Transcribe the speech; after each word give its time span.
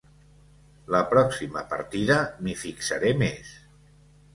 La 0.95 1.01
pròxima 1.11 1.65
partida 1.75 2.19
m'hi 2.43 2.59
fixaré 2.67 3.17
més. 3.25 3.59